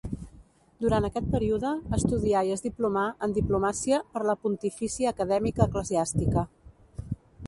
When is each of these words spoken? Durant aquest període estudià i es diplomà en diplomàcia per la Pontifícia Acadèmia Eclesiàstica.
Durant 0.83 1.05
aquest 1.07 1.27
període 1.33 1.73
estudià 1.97 2.39
i 2.47 2.53
es 2.55 2.65
diplomà 2.67 3.03
en 3.27 3.35
diplomàcia 3.35 3.99
per 4.15 4.23
la 4.31 4.35
Pontifícia 4.47 5.13
Acadèmia 5.13 5.67
Eclesiàstica. 5.69 6.47